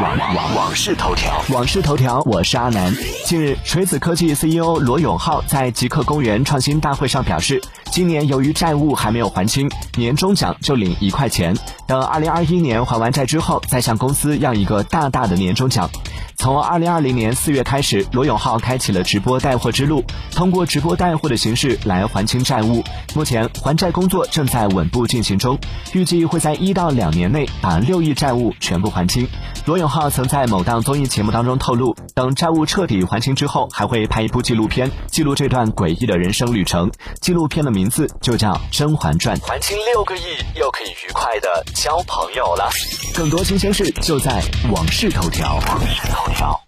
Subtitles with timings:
[0.00, 2.94] 网网往事头条，网事头条，我是阿南。
[3.24, 11.56] 近日，锤子科技 CEO 罗永浩在极客公园创新大会上表示，今年由于债务还没有还清，年终奖就领一块钱，
[11.86, 15.88] 等2021年还完债之后，再向公司要一个大大的年终奖。
[16.38, 22.84] 从二零二零年四月开始，罗永浩开启了直播带货之路，通过直播带货的形式来还清债务。
[23.14, 25.58] 目前还债工作正在稳步进行中，
[25.94, 29.26] 预计会在一到两年内把六亿债务全部还清。
[29.66, 36.88] 罗永浩曾在某档综艺节目当中透露，等债务彻底还清之后，还会拍一部纪录片，记录这段诡异的人生旅程。
[37.20, 39.36] 纪录片的名字就叫《甄嬛传》。
[39.44, 40.20] 还清六个亿，
[40.54, 42.70] 又可以愉快的交朋友了。
[43.12, 44.40] 更多新鲜事就在
[44.72, 45.58] 《往事头条》。
[45.68, 46.65] 往事头条。